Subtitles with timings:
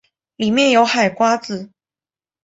[0.35, 1.69] 里面有海瓜子